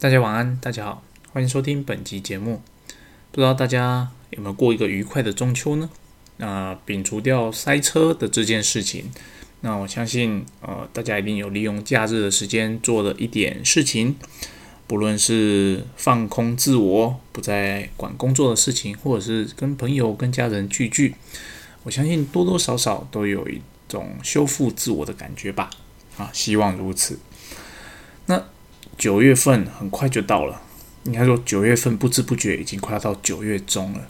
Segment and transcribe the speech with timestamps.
[0.00, 2.62] 大家晚安，大家好，欢迎收听本集节目。
[3.30, 5.90] 不知道大家有没有过一个愉快的中秋呢？
[6.38, 9.10] 那摒除掉塞车的这件事情，
[9.60, 14.16] 那我相信，呃，大家一定有利用假日的时间做了一点事情，
[14.86, 21.14] 不论是放空自我，不再管工作的事情，或者是跟朋友、跟家人聚聚，
[21.82, 25.68] 我相信多多少少都有一种修复自我的感觉吧。
[26.16, 27.18] 啊，希望如此。
[28.24, 28.42] 那。
[29.00, 30.60] 九月份很快就到了，
[31.04, 34.06] 应该说九月份不知不觉已经快要到九月中了。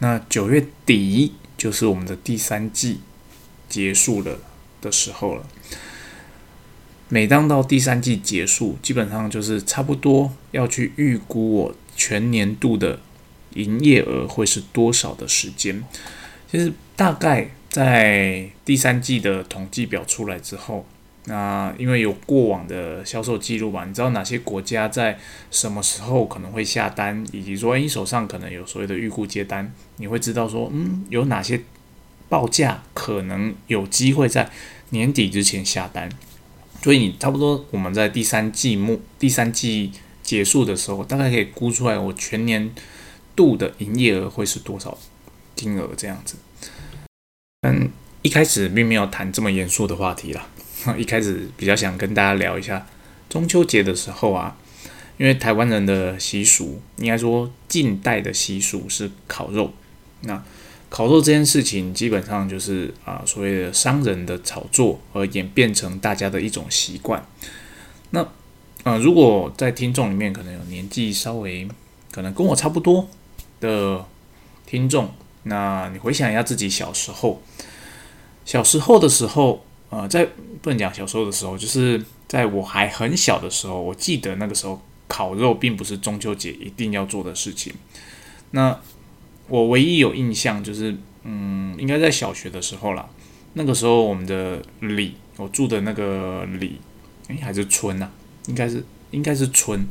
[0.00, 3.00] 那九月底就是我们的第三季
[3.66, 4.38] 结束了
[4.82, 5.46] 的时候了。
[7.08, 13.00] 每当到第三季结束，基本上就是差不多要去预估我全年度的
[13.54, 15.82] 营业额会是多少的时间。
[16.52, 20.84] 其实大概在第三季的统计表出来之后。
[21.28, 25.18] 那因为有过往的销售记录吧，你知道哪些国家在
[25.50, 31.60] 什么时候可能会下单，以及说你手上可能有所谓的预估接单，你会知道说，嗯，有哪些
[32.28, 34.48] 报价可能有机会在
[34.90, 36.08] 年底之前下单。
[36.82, 39.90] 所以你差不多我们在第三季末、第三季
[40.22, 42.70] 结束的时候，大概可以估出来我全年
[43.34, 44.96] 度的营业额会是多少
[45.56, 46.36] 金额这样子。
[47.62, 47.90] 嗯，
[48.22, 50.46] 一开始并没有谈这么严肃的话题啦。
[50.94, 52.86] 一开始比较想跟大家聊一下
[53.30, 54.56] 中秋节的时候啊，
[55.16, 59.72] 因为台湾人的习俗，应该说近代的习俗是烤肉。
[60.20, 60.42] 那
[60.88, 67.26] 烤肉这件事情，基本上就是啊所谓的商人的炒作，而演变成大家的一种习惯。
[68.10, 68.22] 那
[68.84, 71.66] 啊，如果在听众里面可能有年纪稍微
[72.12, 73.08] 可能跟我差不多
[73.60, 74.04] 的
[74.64, 75.12] 听众，
[75.42, 77.42] 那你回想一下自己小时候，
[78.44, 79.65] 小时候的时候。
[79.88, 80.26] 呃，在
[80.60, 87.72] 不能讲小时候的时候，就是在我还很小的时候，我记得那个时候烤肉并不是中秋节一定要做的事情。
[88.50, 88.80] 那
[89.48, 93.08] 我唯一有印象就是，嗯，应该在小学的时候啦。
[93.54, 96.80] 那个时候我们的里，我住的那个里，
[97.28, 98.08] 诶，还是村呐？
[98.48, 99.86] 应该是应该是村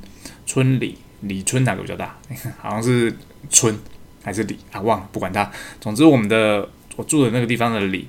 [0.46, 2.18] 村里里村哪个比较大？
[2.60, 3.18] 好像是
[3.50, 3.80] 村
[4.22, 4.82] 还是里啊？
[4.82, 5.50] 忘了，不管它。
[5.80, 8.06] 总之，我们的我住的那个地方的里。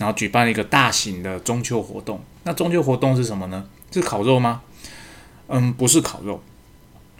[0.00, 2.18] 然后举办了一个大型的中秋活动。
[2.44, 3.68] 那中秋活动是什么呢？
[3.92, 4.62] 是烤肉吗？
[5.48, 6.42] 嗯，不是烤肉。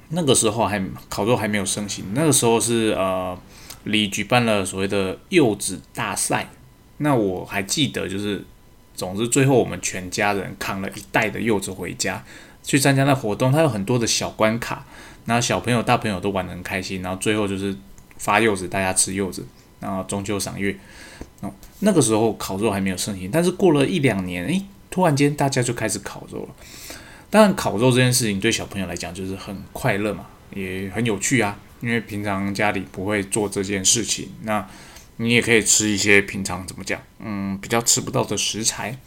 [0.08, 2.06] 那个时候还烤肉还没有盛行。
[2.14, 3.38] 那个时候是呃，
[3.84, 6.48] 里举办了所谓的柚子大赛。
[6.96, 8.42] 那我还记得，就是
[8.94, 12.24] 总之最后我们全家人扛了一袋的柚子回家
[12.62, 13.52] 去参加那活动。
[13.52, 14.86] 它有很多的小关卡，
[15.26, 17.02] 然后小朋友大朋友都玩得很开心。
[17.02, 17.76] 然后最后就是
[18.16, 19.46] 发柚子，大家吃柚子，
[19.80, 20.74] 然后中秋赏月。
[21.40, 26.48] 哦，那个时候烤肉还没有盛行，但是过了一两年，诶，突然间大家就开始烤肉了。
[27.30, 31.58] 当然，烤肉这件事情对小朋友来讲就是很快乐嘛，也很有趣啊。
[31.80, 34.68] 因为平常家里不会做这件事情，那
[35.16, 38.98] 你也可以吃一些平常怎么讲，嗯，比较吃不到的食材。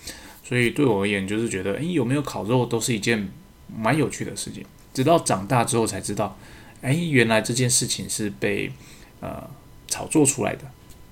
[0.44, 3.30] 所以对我而言，就是觉得，诶，有没有烤肉都是一件
[3.78, 4.66] 蛮有趣的事情。
[4.92, 6.36] 直到长大之后才知道，
[6.82, 8.72] 诶，原来这件事情是被
[9.20, 9.48] 呃
[9.88, 10.62] 炒作出来的。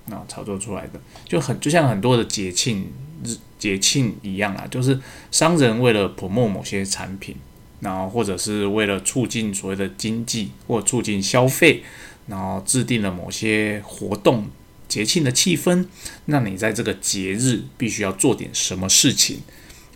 [0.06, 2.90] 那炒作出来的就很就像很多的节庆
[3.24, 4.98] 日节庆一样啊，就是
[5.30, 7.36] 商人为了 promote 某些产品，
[7.78, 11.84] 然后或者是为了促进所谓的经济或促进消费，
[12.26, 14.48] 然后制定了某些活动
[14.88, 15.86] 节庆的气氛，
[16.24, 19.40] 那你在这个节日必须要做点什么事情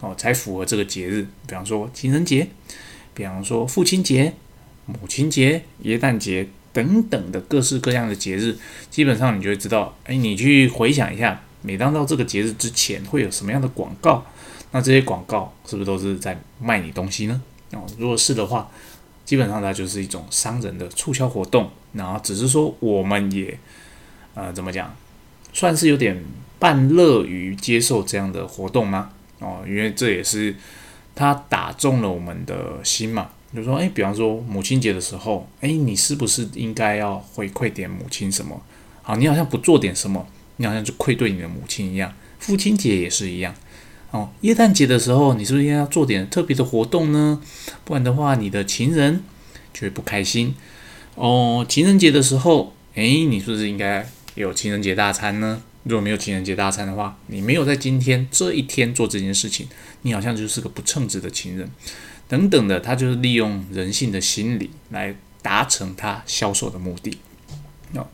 [0.00, 1.26] 哦，才符合这个节日。
[1.48, 2.46] 比方说情人节，
[3.12, 4.34] 比方说父亲节、
[4.84, 6.48] 母亲节、耶诞节。
[6.76, 8.54] 等等的各式各样的节日，
[8.90, 14.22] 基本上你就会知道，哎，你去回想一下，每当到这个节日之前，会有什么样的广告？
[14.72, 17.40] 那这些广告是不是都是在卖你东西呢？
[17.72, 18.68] 哦，如果是的话，
[19.24, 21.70] 基本上它就是一种商人的促销活动。
[21.94, 23.58] 然后只是说，我们也，
[24.34, 24.94] 呃，怎么讲，
[25.54, 26.22] 算是有点
[26.58, 29.12] 半乐于接受这样的活动吗？
[29.38, 30.54] 哦，因为这也是
[31.14, 33.30] 它打中了我们的心嘛。
[33.56, 38.62] 就说，哎，比方说母亲节的时候，哎，你是不是应该要回馈点母亲什么？
[39.02, 40.26] 好，你好像不做点什么，
[40.58, 42.12] 你好像就愧对你的母亲一样。
[42.38, 43.54] 父亲节也是一样。
[44.10, 47.40] 哦，耶诞节的时候，你是不是应该要做点特别的活动呢？
[47.84, 49.22] 不然的话，你的情人
[49.72, 50.54] 就会不开心。
[51.14, 55.62] 哦，情人节的时候，哎，你是不是应该有情人节大餐呢？
[55.84, 59.68] 如果没有情人节大餐的话，你没有在今天这一天做这件事情，
[60.02, 61.70] 你好像就是个不称职的情人。
[62.28, 67.18] 等等的，他就是利用人性的心理来达成他销售的目的。
[67.92, 68.06] 那，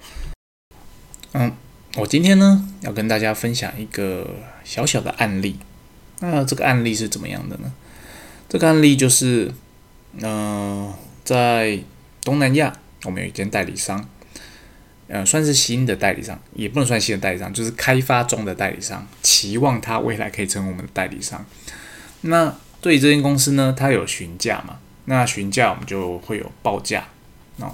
[1.33, 1.53] 嗯，
[1.97, 5.59] 我今天呢要跟大家分享一个小小的案例。
[6.21, 7.73] 那这个案例是怎么样的呢？
[8.49, 9.51] 这个案例就是，
[10.21, 10.93] 嗯，
[11.25, 11.83] 在
[12.21, 12.73] 东南亚，
[13.05, 14.07] 我们有一间代理商，
[15.09, 21.45] 呃，算是新的代理商，也不能算新的代理商，就是开发中的代理商，期望他未来可以成为我们的代理商。
[22.21, 24.81] 那对于这间公司呢，它有询价嘛？
[25.07, 27.09] 那询价我们就会有报价。
[27.57, 27.73] 那，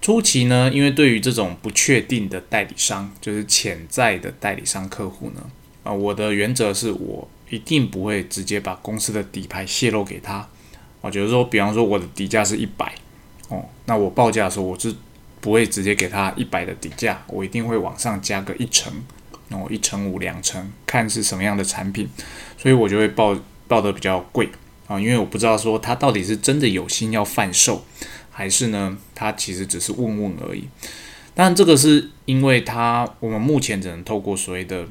[0.00, 5.42] 初期呢，因为对于这种不确定的代理商，就是潜在的代理商客户呢，
[5.82, 10.48] 啊，我的原则是我一定不会直接把公司的底牌泄露给他。
[11.02, 12.94] 啊，就是说，比方说我的底价是一百，
[13.48, 14.94] 哦，那我报价的时候，我是
[15.40, 18.92] 不会直接给他一百的底价，我一定会往上加个一成，
[19.48, 22.06] 哦，一成五、两成，看是什么样的产品，
[22.58, 23.34] 所以我就会报
[23.70, 24.50] 报的比较贵
[24.86, 27.86] 啊，因为我不知道说他到底是真的有心要贩售。
[28.32, 30.66] 还是呢，他其实只是问问而已。
[31.34, 34.86] 当然，这个是因为他我们目前只能透过所谓的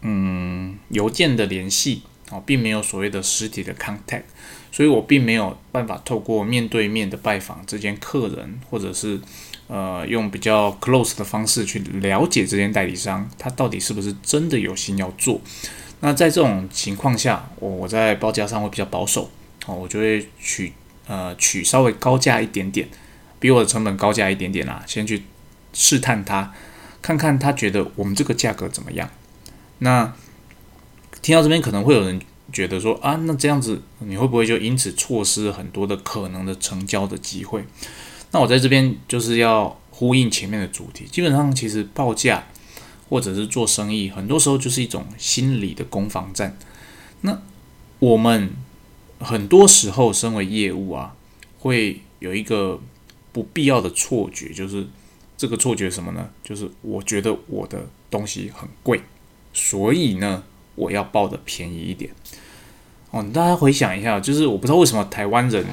[0.00, 4.22] 嗯邮件的联系哦，并没有所谓的实体的 contact，
[4.70, 9.20] 所以我并没有办法透过面对面的拜访这间客人，或者是
[9.66, 15.38] 呃用比较 close 的方式去了解这间代理商他到底是不是真的有心要做。
[16.02, 19.30] 那在这种情况下，我我在报价上会比较保守
[19.66, 20.74] 哦，我就会取。
[21.08, 22.88] 呃，取稍微高价一点点，
[23.40, 25.24] 比我的成本高价一点点啦，先去
[25.72, 26.54] 试探他，
[27.02, 29.10] 看看他觉得我们这个价格怎么样。
[29.78, 30.14] 那
[31.20, 32.20] 听到这边可能会有人
[32.52, 37.64] 觉得说啊，那这样子你会不会就因此错失很多的可能的成交的机会？
[38.30, 42.46] 那我在这边就是要呼应前面的主题，基本上其实报价
[43.12, 46.56] 或者是做生意，很多时候就是一种心理的攻防战。
[47.20, 47.38] 那
[47.98, 48.50] 我们。
[49.24, 51.14] 很多时候，身为业务啊，
[51.60, 52.80] 会有一个
[53.30, 54.84] 不必要的错觉，就是
[55.36, 56.28] 这个错觉什么呢？
[56.42, 59.00] 就是我觉得我的东西很贵，
[59.54, 60.42] 所以呢，
[60.74, 62.10] 我要报的便宜一点。
[63.12, 65.64] 哦，大家回想一下，就是我不知道为什么台湾人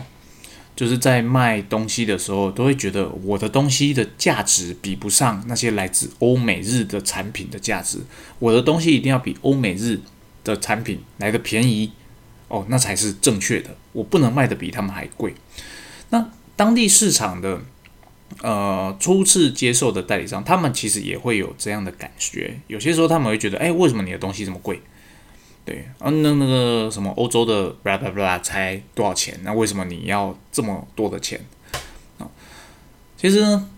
[0.79, 7.99] 就是在卖东西的时候，都会觉得我的东西的价值比不上那些来自欧美日的产品的价值，
[8.39, 9.99] 我的东西一定要比欧美日
[10.41, 11.91] 的产品来的便宜。
[12.47, 13.75] 哦，那才是正确的。
[13.91, 15.35] 我不能卖的比他们还贵。
[16.11, 17.59] 那当地市场的
[18.41, 22.57] 呃初次接受的代理商，他们其实也会有这样的感觉。
[22.67, 24.81] 有些时候他们会觉得，哎，为什么你的东西这么贵？
[25.65, 29.39] 对，啊，那那个什么欧洲的 blah blah blah 才多少钱？
[29.43, 31.39] 那为什么你要这么多的钱？
[32.17, 32.25] 啊，
[33.15, 33.69] 其实呢，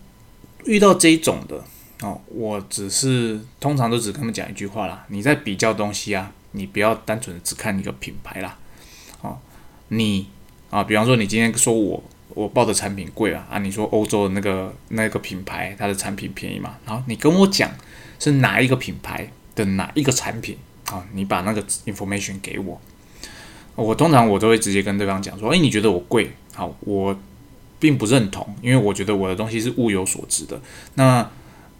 [0.64, 1.62] 遇到这一种的
[2.00, 8.56] 哦，我只是通常都只跟他们讲一句话啦：你在比较东西啊，你不要单纯的只看一个品牌啦。
[9.20, 9.36] 啊
[9.88, 10.26] 你
[10.70, 16.76] 啊，比方说你今天说我我报的产品贵了，啊，你说欧洲的那个那个品牌它的产品便宜嘛？
[16.86, 17.70] 然后你跟我讲
[18.18, 20.56] 是哪一个品牌的哪一个产品
[20.86, 21.04] 啊？
[21.12, 22.80] 你把那个 information 给我，
[23.74, 26.30] 我通常我都会直接跟对方讲说，诶，你觉得我贵？
[26.54, 27.18] 好，我
[27.78, 30.60] 并不认同，因为我觉得我的东西是物有所值的。
[30.94, 31.30] 那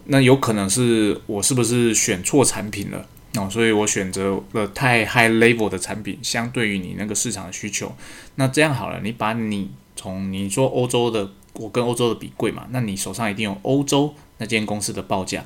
[0.06, 3.06] 那有可能是我是不是选错产品了？
[3.36, 7.94] 哦，所以我选择了太 high level 的产品，相对于你那个市场的需求。
[8.34, 12.66] 那这样好了，你把你从你说欧洲的，我跟欧洲的比贵嘛？
[12.70, 15.44] 那你手上一定有欧洲那间公司的报价。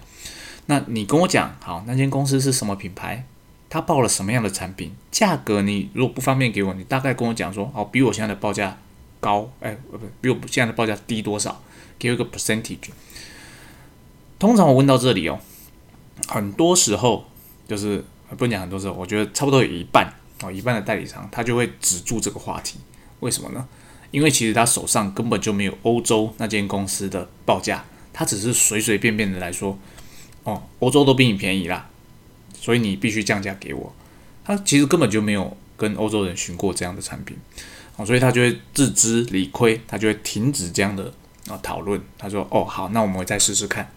[0.66, 3.24] 那你跟我讲，好，那间公司是什么品牌？
[3.76, 4.90] 他报了什么样的产品？
[5.10, 8.78] 价格你如果不方便给我，你大概跟我讲说，哦，比我现在的报价
[9.20, 11.60] 高，哎，不，比我现在的报价低多少？
[11.98, 12.88] 给我一个 percentage。
[14.38, 15.38] 通常我问到这里哦，
[16.28, 17.26] 很多时候。
[17.68, 18.04] 就是
[18.38, 20.08] 不讲很多时候，我觉得差不多有一半
[20.40, 22.78] 哦，一半的代理商他就会止住这个话题。
[23.18, 23.66] 为什么呢？
[24.12, 29.76] 因为其实他手上根本就没有欧洲那间公司的报价，他只是随随便便的来说，
[30.44, 31.90] 哦，欧洲都比你便宜啦，
[32.66, 33.94] 所以你必须降价给我。
[34.44, 37.36] 他其实根本就没有跟欧洲人询过这样的产品，
[37.94, 41.12] 哦，所以他就会自知理亏，他就会停止这样的
[41.48, 42.00] 啊讨论。
[42.18, 43.88] 他说：“哦，好，那我们再试试看。”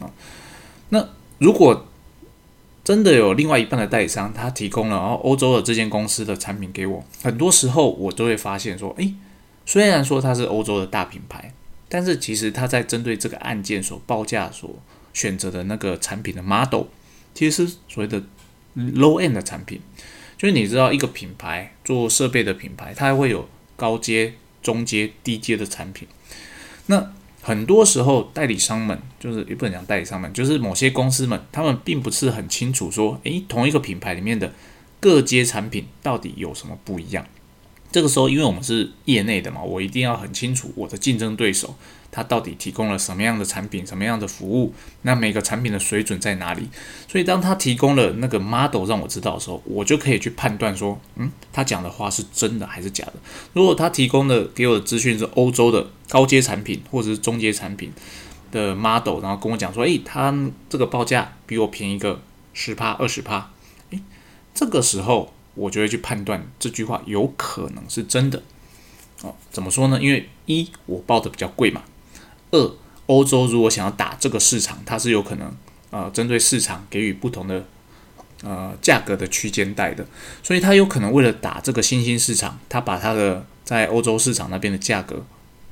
[0.00, 0.08] 啊，
[0.88, 1.06] 那
[1.36, 1.86] 如果
[2.82, 7.04] 真的有另外一半的代理商，他提供了然后欧洲的这间公司的产品给我。
[7.22, 9.14] 很多时候我都会发现说，诶，
[9.66, 11.52] 虽然说它是欧洲的大品牌，
[11.90, 14.74] 但是其实他在针对这个案件所报价所
[15.12, 16.84] 选择的那个产品的 model，
[17.36, 18.20] 其实所谓的
[18.76, 19.80] low end 的产品。
[20.38, 26.06] 就是你知道一个品牌做设备的品牌，它还会有高阶、中阶、低阶的产品。
[26.88, 34.52] 那很多时候，代理商们就是也不能讲代理商们，就是某些公司们，他们并不是很清楚说，诶，同一个品牌里面的
[35.00, 37.26] 各阶产品到底有什么不一样。
[37.90, 41.74] 这个时候，因为我们是业内的嘛，我一定要很清楚我的竞争对手
[42.16, 46.66] 他到底提供了什么样的产品、什么样的服务，那每个产品的水准在哪里。
[47.06, 53.12] 所以，当他提供了那个 model 让我知道的时候，我就可以去判断说，嗯，他讲的话是真的还是假的。
[53.52, 57.92] 如果他提供的给我的资讯是欧洲的高阶产品或者是中阶产品
[58.50, 60.34] 的 model，然后跟我讲说，诶，他
[60.70, 62.22] 这个报价比我便宜个
[62.54, 63.50] 十趴、二十趴，
[63.90, 64.00] 诶，
[64.54, 65.32] 这个时候。
[65.58, 68.42] 我就会去判断这句话有可能是真的
[69.22, 69.34] 哦。
[69.50, 69.98] 怎么说呢？
[69.98, 71.82] 因为一我报的比较贵嘛。
[72.50, 72.72] 二
[73.06, 75.54] 欧洲如果想要打这个市场，它是有可能
[75.90, 77.64] 呃针对市场给予不同的
[78.42, 80.06] 呃价格的区间带的，
[80.42, 85.24] 所以它有可能为了打这个新兴市场，它把它的在欧洲市场那边的价格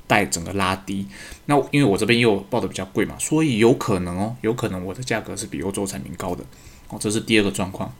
[0.07, 1.07] 带整个拉低。
[1.45, 6.43] 那因为我这边又报的比较贵嘛，所以有可能哦，有可能我的价格是比欧洲产品高的
[6.89, 6.97] 哦。
[6.99, 7.93] 这是第二个状况。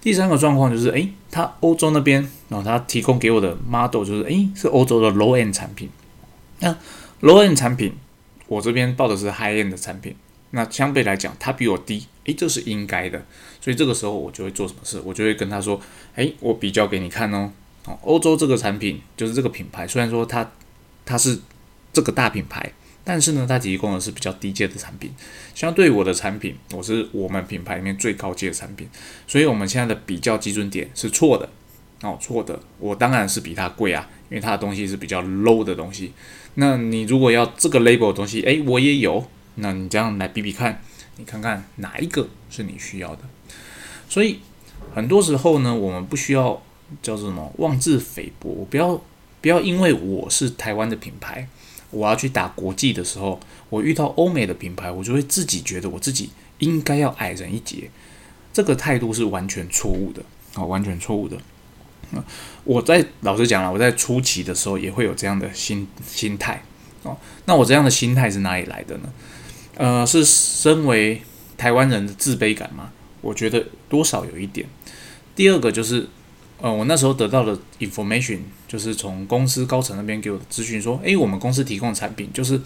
[0.00, 5.90] 第三个状况就是，诶，他欧洲那边，然后他提供给我的 model 就是，诶，是欧洲的 low end 产品。
[6.60, 6.72] 那
[7.20, 7.92] low end 产品，
[8.48, 10.16] 我这边报的是 high end 的产品。
[10.50, 13.24] 那相对来讲，它比我低，诶，这是应该的。
[13.60, 15.00] 所以这个时候我就会做什么事？
[15.04, 15.80] 我就会跟他说，
[16.16, 17.52] 诶，我比较给你看哦。
[17.84, 20.50] 哦，欧洲这个产品就是这个品牌，虽然说它
[21.04, 21.38] 它是
[21.92, 22.72] 这个大品牌。
[23.04, 25.10] 但是呢，它提供的是比较低阶的产品，
[25.54, 28.86] 相对我的产品，我是我们品牌里面最高阶的产品，
[29.26, 31.48] 所以我们现在的比较基准点是错的，
[32.02, 36.12] 哦，错的，我当然是比它贵啊，因为它的东西是比较 low 的东西。
[36.54, 39.24] 那你如果要这个 label 的东西，诶，我也有，
[39.56, 40.82] 那你这样来比比看，
[41.16, 43.22] 你看看哪一个是你需要的。
[44.08, 44.38] 所以
[44.94, 46.62] 很多时候呢，我们不需要
[47.02, 49.00] 叫做什么妄自菲薄，不要
[49.40, 51.48] 不要因为我是台湾的品牌。
[51.90, 53.40] 我要去打国际的时候，
[53.70, 56.28] 我遇到欧美的品牌，我就会自己觉得我自己
[56.58, 57.90] 应该要矮人一截，
[58.52, 61.38] 这个态度是完全错误的啊，完全错误的。
[62.64, 66.62] 我在老实讲了，我在初期的时候也会有这样的心心态
[67.02, 67.16] 哦。
[67.44, 69.12] 那我这样的心态是哪里来的呢？
[69.76, 71.22] 呃，是身为
[71.56, 72.90] 台湾人的自卑感吗？
[73.20, 74.66] 我觉得多少有一点。
[75.34, 76.08] 第二个就是。
[76.60, 82.60] 呃，我那时候得到的 information 就是从公司高层那边给我的资讯说，诶，我们公司提供的产品就是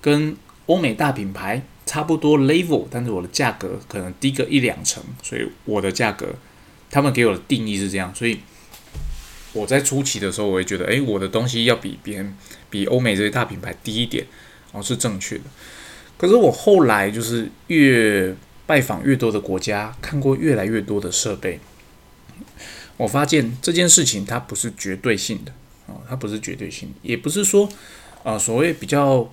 [0.00, 6.34] 跟欧美大品牌差不多 level，但是我的价格可能低个一两成，所以我的价格
[6.90, 8.40] 他们给我的定义是这样，所以
[9.52, 12.36] 我在初期的时候，我会觉得，诶，我的东西要比别人
[12.68, 14.26] 比欧美这些大品牌低一点，
[14.72, 15.44] 哦，是正确的。
[16.16, 18.34] 可是我后来就是越
[18.66, 21.60] 拜访越多的国家，看过越来越多的设备。
[22.96, 25.52] 我发现这件事情它不是绝对性的
[25.86, 27.68] 哦，它不是绝对性，也不是说，
[28.24, 29.30] 呃，所谓比较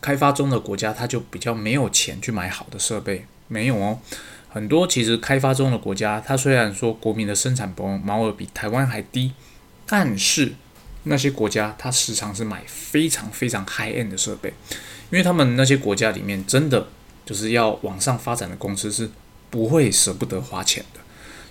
[0.00, 3.98] 开发中的国家，它就比较没有钱去买好的设备，没有哦。
[4.48, 9.32] 很多其实开发中的国家，它虽然说国民的生产毛毛额比台湾还低，
[9.88, 10.52] 但是
[11.02, 14.50] 那些国家它时常是买非常非常 high end 的设备，
[15.10, 16.86] 因为他们那些国家里面真的
[17.26, 19.10] 就是要往上发展的公司是
[19.50, 21.00] 不会舍不得花钱的，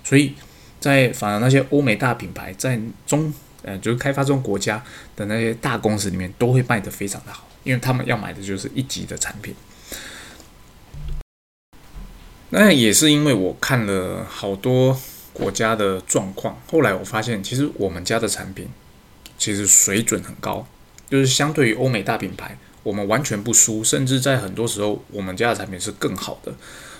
[0.02, 0.34] 所以。
[0.80, 4.80] 在反而那些欧美大品牌在中呃就是开发中国家
[5.16, 9.52] 的那些大公司里面都会卖得非常的好，因为他们要买的就是一级的产品。
[12.50, 14.96] 那也是因为我看了好多
[15.38, 18.68] 国家的状况，后来我发现其实我们家的产品
[19.38, 20.66] 其实水准很高，
[21.08, 26.52] 就是相对于欧美大品牌，我们完全不输，甚至在很多时候我们家的产品是更好的。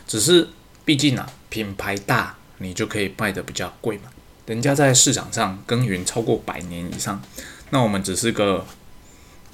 [0.07, 0.49] 只是
[0.85, 2.37] 毕竟啊，品牌大。
[2.61, 4.11] 你就可以卖的比较贵嘛，
[4.47, 7.23] 人家在市场上耕耘超过百年以上，
[7.71, 8.66] 那我们只是个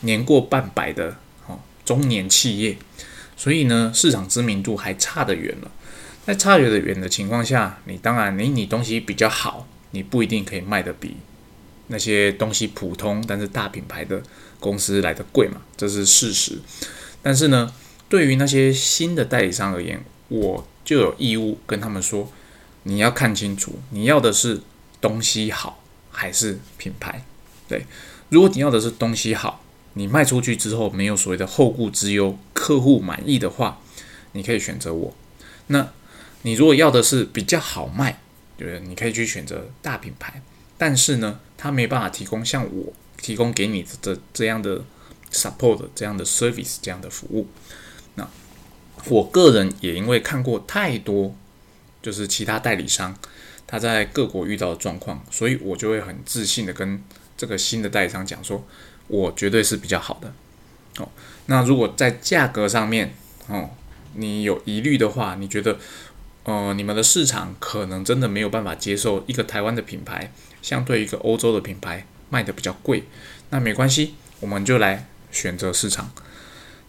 [0.01, 1.15] 年过半百的
[1.47, 2.79] 哦中年企业，
[3.37, 5.71] 所以呢市场知名度还差得远了。
[6.27, 11.17] 在差得远的情况下，你当然你你东西比较好，你不一定可以卖的比
[11.89, 14.23] 那些东西普通但是大品牌的
[14.59, 16.59] 公司来的贵嘛，这是事实。
[17.23, 17.73] 但是呢，
[18.09, 22.31] 对于那些新的代理商而言，我就有义务跟他们说。
[22.87, 24.61] 你要看清楚，你要的是
[25.01, 27.25] 东西好还是品牌？
[27.67, 27.87] 对，
[28.29, 29.65] 如果你要的是东西好，
[29.95, 33.81] 你卖出去之后没有所谓的后顾之忧，客户满意的话，
[34.33, 35.15] 你可以选择我。
[35.69, 35.89] 那
[36.45, 38.19] 你如果要的是比较好卖，
[38.57, 40.41] 对，你可以去选择大品牌，
[40.79, 44.83] 但是呢，它没办法提供像我提供给你的这样的
[45.31, 47.49] support、这样的 service、这样的服务。
[48.15, 48.27] 那
[49.09, 51.35] 我个人也因为看过太多。
[52.03, 53.17] 就是其他代理商，
[53.67, 57.03] 他在各国遇到的状况，所以我就会很自信的跟
[57.35, 58.63] 这个新的代理商讲说，
[59.09, 60.31] 我绝对是比较好的。
[61.03, 61.09] 哦，
[61.47, 63.15] 那如果在价格上面，
[63.49, 63.71] 哦，
[64.17, 65.79] 你有疑虑的话，你觉得，
[66.45, 73.05] 呃，你们的市场可能真的没有办法接受一个台湾的品牌，相对一个欧洲的品牌卖的比较贵，
[73.49, 76.13] 那没关系，我们就来选择市场。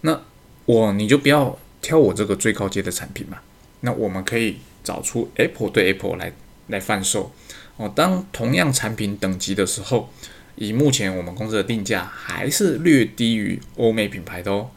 [0.01, 0.21] 那
[0.65, 3.38] 我你就不要挑我这个最高阶的产品嘛。
[3.79, 6.33] 那我们可以找出 Apple 对 Apple 来
[6.67, 7.31] 来贩售
[7.77, 7.91] 哦。
[7.95, 10.12] 当同样产品等级的时候，
[10.55, 14.69] 以目前我们公司的定价还是略低于欧美品牌的哦。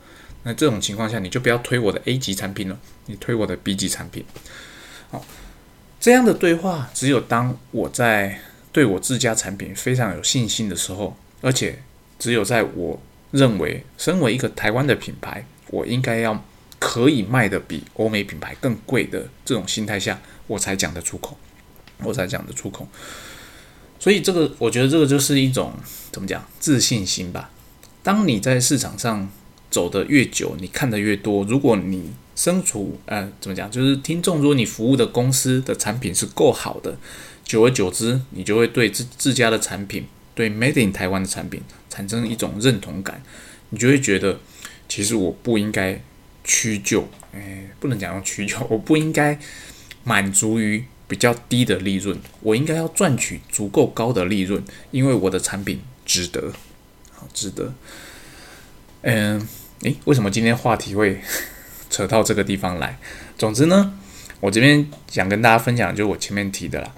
[0.48, 4.24] 那这种情况下，你就不要推我的 A 级产品了，你推我的 B 级产品。
[5.10, 5.22] 好，
[6.00, 8.40] 这样的对话只有当我在
[8.72, 11.82] 对我自家产品非常有信心的时候，而且
[12.18, 12.98] 只有在我
[13.30, 16.42] 认为身为一个台湾的品牌，我应该要
[16.78, 21.36] 可以卖的比欧美品牌更贵的这种心态下，我才讲得出口，
[21.98, 22.88] 我才讲得出口。
[24.00, 25.74] 所以这个，我觉得这个就是一种
[26.10, 27.50] 怎么讲自信心吧。
[28.02, 29.28] 当你在市场上
[29.70, 36.96] 走得越久，你看得越多，如果你身处呃怎么讲，就是听众，如果你服务的公司的产品是够好的，
[37.44, 43.22] 久而久之，你就会对自自家的产品，对 Made in 台湾的产品产生一种认同感，
[43.70, 44.38] 你就会觉得，
[44.88, 46.00] 其实我不应该
[46.44, 49.38] 屈就，哎，不能讲用屈就，我不应该
[50.04, 50.84] 满足于。
[51.08, 56.52] 比较低的利润，我应该要赚取足够高的利润，因为我的产品值得，
[57.12, 57.72] 好值得。
[59.00, 59.48] 嗯，
[59.82, 61.20] 诶，为什么今天话题会
[61.90, 62.98] 扯到这个地方来？
[63.36, 63.94] 总之呢，
[64.40, 66.94] 我这边想跟大家分享，就是我前面提的啦。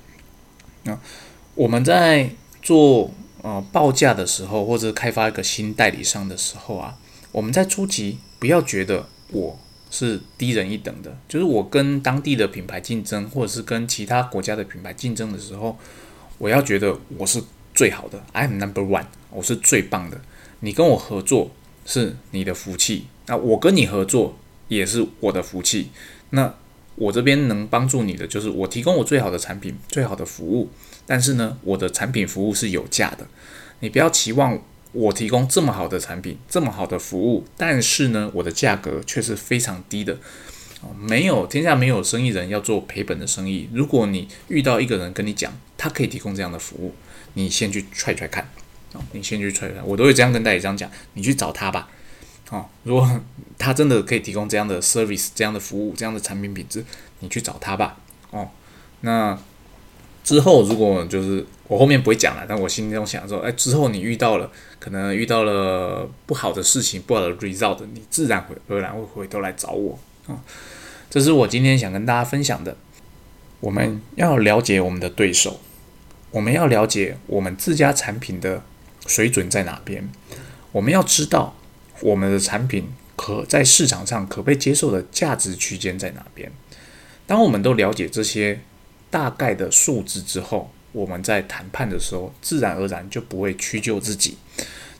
[0.84, 0.98] 那
[1.54, 2.30] 我们在
[2.62, 6.96] 做呃报价的时候，或者开发一个新代理商的时候啊，
[7.32, 9.58] 我们在初期不要觉得我。
[9.92, 15.76] 是低人一等的，就是我跟当地的品牌竞争，或者是跟其他国家的品牌竞争的时候，
[16.38, 17.42] 我要觉得我是
[17.74, 20.20] 最好的，I'm number one，我是最棒的。
[20.60, 21.50] 你跟我合作
[21.90, 25.90] 是你的福气，那我跟你合作也是我的福气。
[26.30, 26.54] 那
[26.94, 30.70] 我这边能帮助你的，就是我提供我最好的产品、最好的服务，
[31.04, 33.26] 但是呢，我的产品服务是有价的，
[33.80, 34.62] 你不要期望。
[34.92, 40.18] 我提供这么好的产品，这么好的服务，但是呢，我的价格却是非常低的。
[40.98, 43.68] 没有天下没有生意人要做赔本的生意。
[43.72, 46.92] 如果你遇到一个人跟你讲，他可以提供这样的服务，
[47.34, 48.50] 你先去踹踹看。
[48.92, 51.88] 哦，你先去催他，我都会这样跟代理商讲，你去找他吧。
[52.50, 53.20] 哦，如果
[53.58, 56.84] 他真的可以提供这样的 service、这样的服务、这样的产品品质，
[57.20, 57.96] 你去找他吧。
[58.30, 58.48] 哦，
[59.00, 59.38] 那。
[60.22, 70.38] 之后，如果就是我后面不会讲了，但我心中想说，哎，之后你遇到了可能遇到了不好的事情、不好的 result，你自然会而然会回头来找我啊。
[71.08, 72.76] 这是我今天想跟大家分享的。
[73.60, 75.58] 我们要了解我们的对手，
[76.30, 78.62] 我们要了解我们自家产品的
[79.10, 80.08] 水准在哪边，
[80.70, 81.56] 我们要知道
[82.00, 86.50] 我们的产品可在市场上可被接受的价值区间在哪边。
[87.26, 88.60] 当我们都了解这些。
[89.12, 94.38] 大概的数字之后，我们在谈判的时候，自然而然就不会屈就自己。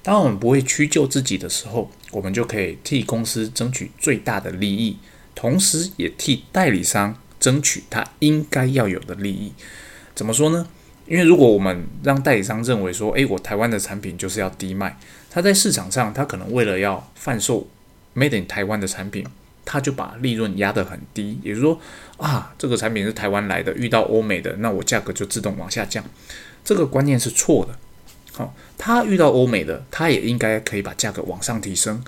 [0.02, 4.98] 当我们不会屈就自己的时候，我们就可以替公司争取最大的利益，
[5.36, 9.52] 同时也替代理商争取他应该要有的利益。
[10.16, 10.66] 怎么说呢？
[11.10, 14.96] 因为如果我们让代理商认为说，诶，我台湾的产品就是要低卖，
[15.28, 17.68] 他在市场上他可能为了要贩售
[18.14, 19.26] Made in 台湾的产品。
[19.62, 21.78] 他就把利润压得很低，也就是说
[22.16, 26.02] 啊，这个产品是台湾来的，遇到欧美的，那我价格就自动往下降。
[26.64, 27.78] 这个观念是错的。
[28.32, 32.02] 好，他遇到欧美的，他也应该可以把价格往上提升。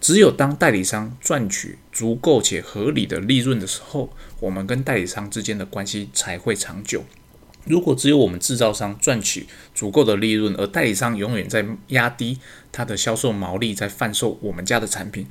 [0.00, 7.04] 只有当代理商赚取足够且合理的利润的时候，我们跟代理商之间的关系才会长久。
[7.64, 12.38] 如果只有我们制造商赚取足够的利润，而代理商永远在压低
[12.72, 15.26] 他的销售毛利，在贩售我们家的产品，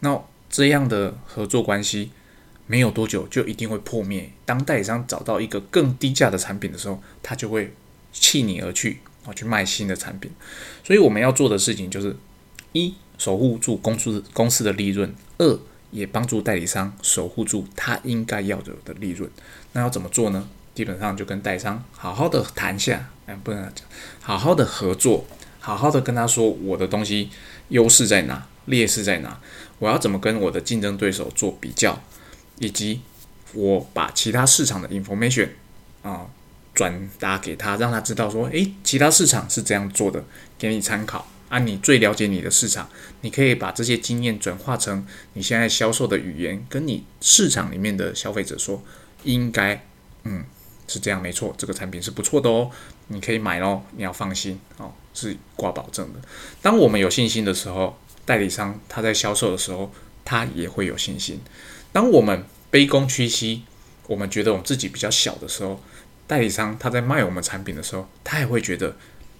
[0.00, 0.22] 那。
[0.48, 2.12] 这样的合作关系
[2.68, 4.30] 没有多久就一定会破灭。
[4.44, 7.74] 当代理商找到一个更低价的产品的时候，他就会
[8.12, 10.30] 弃你而去，啊，去卖新的产品。
[10.84, 12.16] 所以我们要做的事情就是：
[12.72, 15.58] 一、守护住公司公司的利润；二、
[15.90, 19.28] 也帮助代理商守护住他应该要有的利润。
[19.72, 20.48] 那要怎么做呢？
[20.76, 23.86] 基本上就跟代理商好好的谈下，哎，不能讲，
[24.20, 25.26] 好好的合作，
[25.58, 27.30] 好好的跟他说我的东西
[27.70, 29.40] 优势在哪，劣势在哪。
[29.78, 31.98] 我要怎么跟我的竞争对手做比较，
[32.58, 33.00] 以及
[33.54, 35.48] 我把其他市场的 information
[36.02, 36.26] 啊
[36.74, 40.22] 转达给他，让他知道说，诶，其他市场是这样做的，
[40.58, 41.58] 给你参考啊。
[41.58, 42.86] 你最了解你的市场，
[43.22, 48.82] 你可以把这些经验转化成你现在销售的语言，跟你市场里面的消费者说，
[49.24, 49.86] 应该，
[50.24, 50.44] 嗯，
[50.86, 51.54] 是这样，没错。
[51.58, 52.70] 这个产品是不错的哦，
[53.08, 56.20] 你可以买哦，你要放心哦，是挂保证的。
[56.62, 59.92] 当我们有信心的时候，代理商他在销售的时候，
[60.24, 61.38] 他也会有信心；
[61.92, 63.62] 当我们卑躬屈膝，
[64.06, 65.80] 我们觉得我们自己比较小的时候，
[66.26, 68.96] 代理商他在卖我们产品的时候，他也会觉得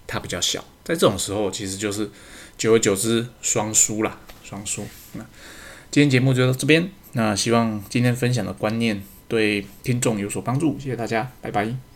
[0.07, 0.65] 他比较小。
[0.85, 2.11] 在这种时候，其实就是
[2.57, 4.87] 久而久之，双输啦，双输。
[5.15, 5.25] 那
[5.91, 9.03] 今天节目就到这边，那希望今天分享的观念。
[9.29, 11.96] 对听众有所帮助谢谢大家拜拜。